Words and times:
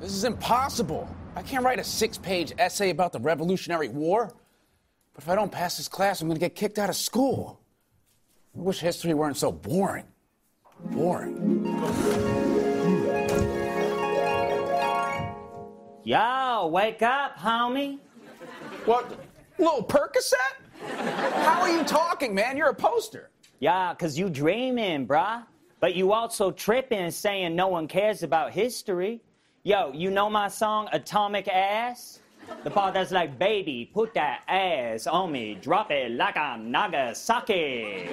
This 0.00 0.12
is 0.12 0.24
impossible. 0.24 1.14
I 1.36 1.42
can't 1.42 1.62
write 1.62 1.78
a 1.78 1.84
six 1.84 2.16
page 2.16 2.54
essay 2.58 2.88
about 2.88 3.12
the 3.12 3.20
Revolutionary 3.20 3.88
War. 3.88 4.32
But 5.12 5.24
if 5.24 5.28
I 5.28 5.34
don't 5.34 5.52
pass 5.52 5.76
this 5.76 5.88
class, 5.88 6.22
I'm 6.22 6.28
going 6.28 6.36
to 6.36 6.40
get 6.40 6.54
kicked 6.54 6.78
out 6.78 6.88
of 6.88 6.96
school. 6.96 7.60
I 8.56 8.60
wish 8.62 8.80
history 8.80 9.12
weren't 9.12 9.36
so 9.36 9.52
boring. 9.52 10.06
Boring. 10.86 11.66
Yo, 16.02 16.70
wake 16.72 17.02
up, 17.02 17.36
homie. 17.36 17.98
What? 18.86 19.20
Little 19.58 19.84
Percocet? 19.84 20.34
How 21.44 21.60
are 21.60 21.70
you 21.70 21.84
talking, 21.84 22.34
man? 22.34 22.56
You're 22.56 22.70
a 22.70 22.74
poster. 22.74 23.28
Yeah, 23.58 23.94
cause 23.96 24.18
you 24.18 24.30
dreaming, 24.30 25.06
bruh. 25.06 25.44
But 25.78 25.94
you 25.94 26.12
also 26.12 26.50
tripping 26.50 27.10
saying 27.10 27.54
no 27.54 27.68
one 27.68 27.86
cares 27.86 28.22
about 28.22 28.52
history. 28.52 29.20
Yo, 29.62 29.92
you 29.92 30.10
know 30.10 30.30
my 30.30 30.48
song 30.48 30.88
Atomic 30.90 31.46
Ass? 31.46 32.20
The 32.64 32.70
part 32.70 32.94
that's 32.94 33.10
like, 33.10 33.38
baby, 33.38 33.90
put 33.92 34.14
that 34.14 34.42
ass 34.48 35.06
on 35.06 35.30
me, 35.32 35.58
drop 35.60 35.90
it 35.90 36.12
like 36.12 36.38
I'm 36.38 36.70
Nagasaki. 36.70 38.08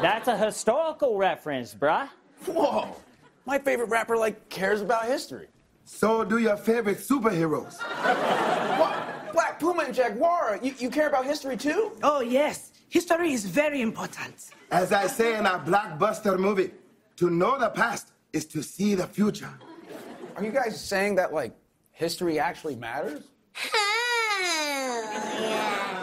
That's 0.00 0.28
a 0.28 0.36
historical 0.38 1.18
reference, 1.18 1.74
bruh. 1.74 2.08
Whoa. 2.46 2.88
My 3.44 3.58
favorite 3.58 3.90
rapper, 3.90 4.16
like, 4.16 4.48
cares 4.48 4.80
about 4.80 5.04
history. 5.04 5.48
So 5.84 6.24
do 6.24 6.38
your 6.38 6.56
favorite 6.56 7.00
superheroes. 7.00 7.78
What? 8.78 9.32
Black 9.34 9.60
Puma 9.60 9.82
and 9.82 9.94
Jaguar, 9.94 10.58
you, 10.62 10.74
you 10.78 10.88
care 10.88 11.08
about 11.08 11.26
history 11.26 11.58
too? 11.58 11.92
Oh, 12.02 12.22
yes. 12.22 12.72
History 12.88 13.34
is 13.34 13.44
very 13.44 13.82
important. 13.82 14.48
As 14.70 14.90
I 14.90 15.06
say 15.06 15.36
in 15.36 15.44
our 15.44 15.62
blockbuster 15.62 16.38
movie, 16.38 16.70
to 17.16 17.28
know 17.28 17.58
the 17.58 17.68
past 17.68 18.12
is 18.32 18.46
to 18.46 18.62
see 18.62 18.94
the 18.94 19.06
future. 19.06 19.52
Are 20.36 20.44
you 20.44 20.50
guys 20.50 20.80
saying 20.80 21.16
that, 21.16 21.32
like, 21.32 21.52
history 21.92 22.38
actually 22.38 22.76
matters? 22.76 23.24
Yeah. 25.40 25.88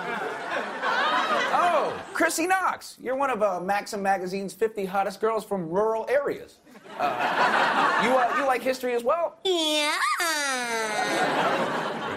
Oh, 1.52 2.00
Chrissy 2.14 2.46
Knox. 2.48 2.98
You're 3.02 3.16
one 3.16 3.30
of 3.32 3.42
uh, 3.42 3.60
Maxim 3.60 4.02
Magazine's 4.04 4.54
50 4.54 4.86
hottest 4.86 5.20
girls 5.20 5.44
from 5.44 5.68
rural 5.70 6.06
areas. 6.10 6.60
Uh, 7.00 8.02
you, 8.04 8.12
uh, 8.12 8.36
you 8.38 8.46
like 8.46 8.62
history 8.62 8.94
as 8.94 9.04
well? 9.04 9.38
Yeah. 9.44 9.96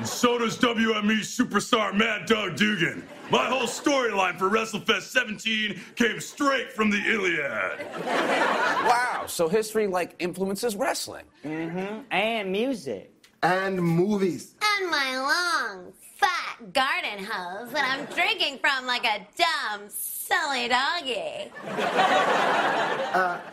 And 0.03 0.09
so 0.09 0.37
does 0.37 0.59
WME 0.59 1.21
superstar 1.21 1.95
Mad 1.95 2.27
Dog 2.27 2.57
Dugan. 2.57 3.07
My 3.31 3.45
whole 3.45 3.69
storyline 3.69 4.37
for 4.37 4.51
WrestleFest 4.51 5.03
17 5.03 5.81
came 5.95 6.19
straight 6.19 6.73
from 6.73 6.91
the 6.91 6.99
Iliad. 6.99 7.87
Wow, 8.05 9.27
so 9.29 9.47
history, 9.49 9.87
like, 9.87 10.17
influences 10.19 10.75
wrestling. 10.75 11.25
Mm-hmm. 11.45 12.01
And 12.11 12.51
music. 12.51 13.13
And 13.45 13.81
movies. 13.81 14.57
And 14.61 14.91
my 14.91 15.19
long, 15.19 15.93
fat 16.17 16.73
garden 16.73 17.25
hose 17.25 17.71
that 17.71 17.97
I'm 17.97 18.13
drinking 18.13 18.59
from 18.59 18.85
like 18.89 19.05
a 19.05 19.25
dumb, 19.37 19.83
silly 19.89 20.67
doggy. 20.67 21.53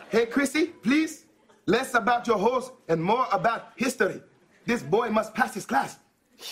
Hey, 0.10 0.26
Chrissy, 0.26 0.66
please, 0.82 1.26
less 1.66 1.94
about 1.94 2.26
your 2.26 2.38
horse 2.38 2.72
and 2.88 3.00
more 3.00 3.26
about 3.30 3.68
history. 3.76 4.20
This 4.66 4.82
boy 4.82 5.10
must 5.10 5.32
pass 5.32 5.54
his 5.54 5.64
class. 5.64 6.00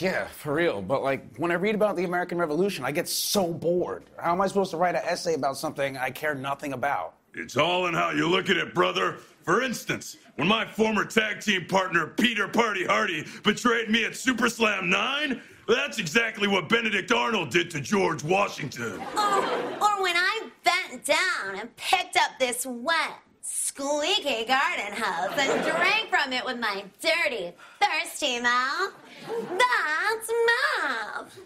Yeah, 0.01 0.27
for 0.29 0.55
real. 0.55 0.83
But, 0.83 1.03
like, 1.03 1.37
when 1.37 1.51
I 1.51 1.55
read 1.55 1.75
about 1.75 1.97
the 1.97 2.05
American 2.05 2.39
Revolution, 2.39 2.85
I 2.85 2.93
get 2.93 3.09
so 3.09 3.53
bored. 3.53 4.05
How 4.19 4.33
am 4.33 4.41
I 4.41 4.47
supposed 4.47 4.71
to 4.73 4.77
write 4.77 4.95
an 4.95 5.03
essay 5.05 5.35
about 5.35 5.57
something 5.57 5.97
I 5.97 6.11
care 6.11 6.35
nothing 6.35 6.73
about? 6.73 7.15
It's 7.35 7.57
all 7.57 7.87
in 7.87 7.95
how 7.95 8.11
you 8.11 8.29
look 8.29 8.51
at 8.51 8.57
it, 8.57 8.75
brother. 8.75 9.19
For 9.45 9.63
instance, 9.63 10.17
when 10.37 10.49
my 10.49 10.67
former 10.67 11.05
tag 11.05 11.41
team 11.41 11.67
partner 11.67 12.07
Peter 12.07 12.49
Party 12.49 12.85
Hardy 12.85 13.27
betrayed 13.43 13.91
me 13.91 14.05
at 14.05 14.17
Super 14.17 14.49
Slam 14.49 14.91
9, 14.91 15.41
that's 15.67 15.99
exactly 15.99 16.49
what 16.49 16.69
Benedict 16.69 17.13
Arnold 17.13 17.51
did 17.51 17.71
to 17.71 17.81
George 17.81 18.25
Washington. 18.25 19.01
Or, 19.17 19.45
or 19.45 20.03
when 20.03 20.17
I 20.17 20.49
bent 20.65 21.05
down 21.05 21.61
and 21.61 21.75
picked 21.77 22.17
up 22.17 22.33
this 22.39 22.67
wet, 22.67 23.21
squeaky 23.51 24.45
garden 24.45 24.93
hose 24.93 25.33
and 25.39 25.65
drank 25.65 26.11
from 26.11 26.33
it 26.33 26.45
with 26.45 26.59
my 26.59 26.85
dirty, 27.01 27.53
thirsty 27.81 28.41
mouth. 28.41 28.93
That's 29.27 30.33
math. 30.47 31.39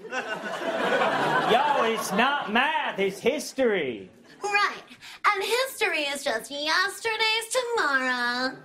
Yo, 1.53 1.85
it's 1.85 2.13
not 2.13 2.53
math, 2.53 2.99
it's 2.99 3.19
history. 3.19 4.11
Right. 4.43 4.83
And 5.33 5.43
history 5.43 6.03
is 6.03 6.25
just 6.25 6.51
yesterday's 6.51 7.57
tomorrow. 7.77 8.57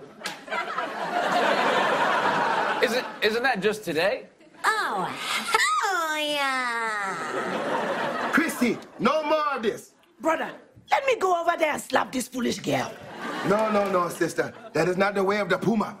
Isn't, 2.82 3.06
isn't 3.22 3.42
that 3.42 3.60
just 3.60 3.84
today? 3.84 4.26
Oh, 4.64 5.04
hell 5.04 6.18
yeah. 6.18 8.30
Chrissy, 8.32 8.76
no 8.98 9.22
more 9.22 9.54
of 9.54 9.62
this. 9.62 9.92
Brother, 10.20 10.50
let 10.90 11.06
me 11.06 11.16
go 11.16 11.40
over 11.40 11.56
there 11.56 11.72
and 11.74 11.82
slap 11.82 12.10
this 12.10 12.26
foolish 12.28 12.58
girl. 12.58 12.92
No, 13.46 13.70
no, 13.70 13.90
no, 13.90 14.08
sister. 14.08 14.52
That 14.72 14.88
is 14.88 14.96
not 14.96 15.14
the 15.14 15.22
way 15.24 15.38
of 15.40 15.48
the 15.48 15.58
Puma. 15.58 15.96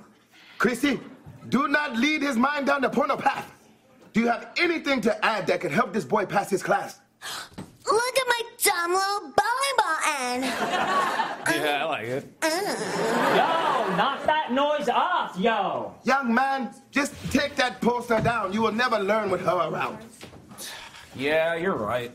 Chrissy, 0.58 1.00
do 1.48 1.68
not 1.68 1.96
lead 1.96 2.22
his 2.22 2.36
mind 2.36 2.66
down 2.66 2.82
the 2.82 2.90
porno 2.90 3.16
path. 3.16 3.50
Do 4.12 4.20
you 4.20 4.28
have 4.28 4.50
anything 4.58 5.00
to 5.02 5.24
add 5.24 5.46
that 5.46 5.60
could 5.60 5.70
help 5.70 5.92
this 5.92 6.04
boy 6.04 6.26
pass 6.26 6.50
his 6.50 6.62
class? 6.62 7.00
Look 7.86 8.18
at 8.18 8.26
my 8.26 8.42
dumb 8.62 8.92
little 8.92 9.32
volleyball 9.32 10.20
end. 10.20 10.44
Yeah, 11.48 11.80
I 11.80 11.84
like 11.86 12.04
it. 12.04 12.26
Uh. 12.42 12.48
Yo, 12.48 13.96
knock 13.96 14.22
that 14.26 14.52
noise 14.52 14.88
off, 14.90 15.38
yo. 15.38 15.94
Young 16.04 16.32
man, 16.34 16.74
just 16.90 17.14
take 17.32 17.56
that 17.56 17.80
poster 17.80 18.20
down. 18.20 18.52
You 18.52 18.60
will 18.60 18.72
never 18.72 18.98
learn 18.98 19.30
with 19.30 19.40
her 19.40 19.56
around. 19.56 19.96
Yeah, 21.16 21.54
you're 21.54 21.74
right. 21.74 22.12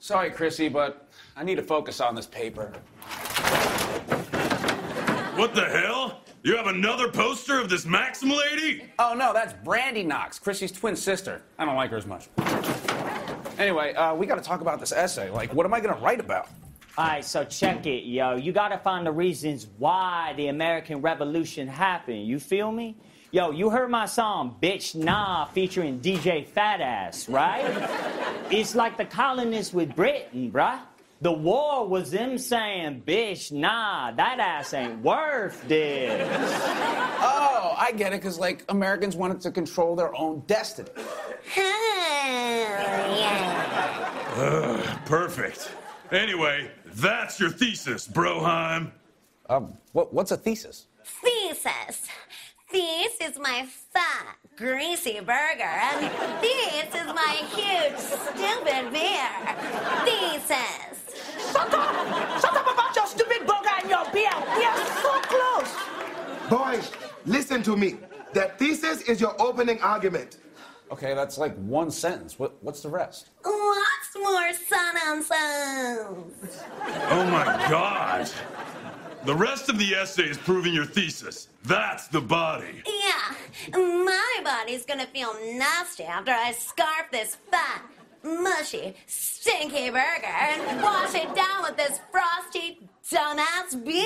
Sorry, 0.00 0.30
Chrissy, 0.30 0.68
but 0.68 1.08
I 1.36 1.44
need 1.44 1.54
to 1.54 1.62
focus 1.62 2.00
on 2.00 2.16
this 2.16 2.26
paper. 2.26 2.72
What 5.36 5.54
the 5.54 5.64
hell? 5.64 6.20
You 6.42 6.56
have 6.56 6.66
another 6.66 7.08
poster 7.08 7.60
of 7.60 7.68
this 7.68 7.84
Maxim 7.84 8.30
lady? 8.30 8.84
Oh, 8.98 9.14
no, 9.14 9.32
that's 9.32 9.52
Brandy 9.64 10.02
Knox, 10.02 10.38
Chrissy's 10.38 10.72
twin 10.72 10.96
sister. 10.96 11.42
I 11.58 11.64
don't 11.64 11.76
like 11.76 11.90
her 11.90 11.96
as 11.96 12.06
much. 12.06 12.28
Anyway, 13.58 13.92
uh, 13.94 14.14
we 14.14 14.26
got 14.26 14.36
to 14.36 14.42
talk 14.42 14.60
about 14.60 14.80
this 14.80 14.92
essay. 14.92 15.30
Like, 15.30 15.52
what 15.52 15.66
am 15.66 15.74
I 15.74 15.80
going 15.80 15.94
to 15.94 16.00
write 16.00 16.20
about? 16.20 16.48
All 16.98 17.06
right, 17.06 17.24
so 17.24 17.44
check 17.44 17.86
it, 17.86 18.06
yo. 18.06 18.34
You 18.34 18.50
gotta 18.50 18.76
find 18.76 19.06
the 19.06 19.12
reasons 19.12 19.68
why 19.78 20.34
the 20.36 20.48
American 20.48 21.00
Revolution 21.00 21.68
happened. 21.68 22.26
You 22.26 22.40
feel 22.40 22.72
me? 22.72 22.96
Yo, 23.30 23.52
you 23.52 23.70
heard 23.70 23.88
my 23.88 24.04
song, 24.04 24.56
Bitch 24.60 24.96
Nah, 24.96 25.44
featuring 25.44 26.00
DJ 26.00 26.44
Fat 26.44 26.80
Ass, 26.80 27.28
right? 27.28 27.62
it's 28.50 28.74
like 28.74 28.96
the 28.96 29.04
colonists 29.04 29.72
with 29.72 29.94
Britain, 29.94 30.50
bruh. 30.50 30.80
The 31.20 31.32
war 31.32 31.88
was 31.88 32.12
them 32.12 32.38
saying, 32.38 33.02
Bitch 33.04 33.50
Nah, 33.50 34.12
that 34.12 34.38
ass 34.38 34.72
ain't 34.72 35.02
worth 35.02 35.66
this. 35.66 36.28
Oh, 37.20 37.74
I 37.76 37.90
get 37.96 38.12
it, 38.12 38.20
because, 38.20 38.38
like, 38.38 38.64
Americans 38.68 39.16
wanted 39.16 39.40
to 39.40 39.50
control 39.50 39.96
their 39.96 40.14
own 40.14 40.44
destiny. 40.46 40.88
Hell 41.50 41.64
yeah. 43.18 43.98
Perfect. 45.06 45.72
Anyway, 46.12 46.70
that's 46.86 47.40
your 47.40 47.50
thesis, 47.50 48.06
Broheim. 48.06 48.92
Um, 49.48 49.76
what, 49.92 50.14
what's 50.14 50.30
a 50.30 50.36
thesis? 50.36 50.86
Thesis. 51.04 52.06
This 52.70 53.18
is 53.22 53.38
my 53.38 53.66
fat, 53.94 54.36
greasy 54.56 55.20
burger, 55.20 55.62
and 55.62 56.10
this 56.42 56.94
is 56.94 57.06
my 57.06 57.42
huge, 57.56 57.98
stupid 57.98 58.92
beer. 58.92 59.30
Thesis. 60.04 60.87
Shut 61.58 61.74
up! 61.74 62.40
Shut 62.40 62.56
up 62.56 62.72
about 62.72 62.94
your 62.94 63.06
stupid 63.06 63.40
burger 63.40 63.74
and 63.80 63.90
your 63.90 64.04
beer. 64.12 64.30
We 64.56 64.64
are 64.64 64.86
so 65.02 65.20
close. 65.32 65.74
Boys, 66.48 66.92
listen 67.26 67.64
to 67.64 67.76
me. 67.76 67.96
That 68.32 68.58
thesis 68.60 69.02
is 69.02 69.20
your 69.20 69.34
opening 69.42 69.80
argument. 69.80 70.38
Okay, 70.92 71.14
that's 71.14 71.36
like 71.36 71.56
one 71.56 71.90
sentence. 71.90 72.38
What, 72.38 72.54
what's 72.62 72.80
the 72.80 72.88
rest? 72.88 73.30
Lots 73.44 74.16
more 74.16 74.52
sentences. 74.52 75.32
Oh 77.10 77.24
my 77.30 77.44
God. 77.68 78.30
The 79.24 79.34
rest 79.34 79.68
of 79.68 79.78
the 79.78 79.94
essay 79.96 80.28
is 80.30 80.38
proving 80.38 80.72
your 80.72 80.86
thesis. 80.86 81.48
That's 81.64 82.06
the 82.06 82.20
body. 82.20 82.82
Yeah, 82.86 83.76
my 83.76 84.36
body's 84.44 84.84
gonna 84.86 85.08
feel 85.08 85.34
nasty 85.54 86.04
after 86.04 86.30
I 86.30 86.52
scarf 86.52 87.10
this 87.10 87.36
fat, 87.50 87.82
mushy, 88.22 88.94
stinky 89.06 89.90
burger 89.90 90.26
and 90.26 90.82
wash 90.82 91.14
it 91.14 91.34
down 91.34 91.62
with 91.62 91.76
this 91.76 92.00
frosty, 92.10 92.80
dumbass 93.10 93.84
beer. 93.84 94.04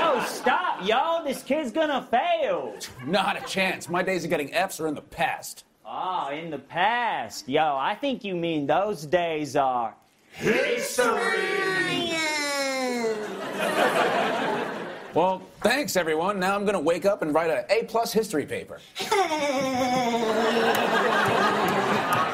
Yo, 0.00 0.20
stop, 0.26 0.86
yo. 0.86 1.22
This 1.24 1.42
kid's 1.42 1.72
gonna 1.72 2.06
fail. 2.10 2.74
Not 3.06 3.42
a 3.42 3.46
chance. 3.46 3.88
My 3.88 4.02
days 4.02 4.24
of 4.24 4.30
getting 4.30 4.52
F's 4.54 4.80
are 4.80 4.86
in 4.88 4.94
the 4.94 5.00
past. 5.02 5.64
Oh, 5.84 6.30
in 6.30 6.50
the 6.50 6.58
past. 6.58 7.48
Yo, 7.48 7.76
I 7.76 7.94
think 7.94 8.24
you 8.24 8.34
mean 8.34 8.66
those 8.66 9.06
days 9.06 9.56
are. 9.56 9.94
history. 10.32 11.06
Well, 15.14 15.40
Thanks, 15.62 15.96
everyone. 15.96 16.38
Now 16.38 16.54
I'm 16.54 16.62
going 16.62 16.74
to 16.74 16.80
wake 16.80 17.06
up 17.06 17.22
and 17.22 17.34
write 17.34 17.50
an 17.50 17.64
A 17.70 17.84
plus 17.86 18.12
history 18.12 18.46
paper. 18.46 18.78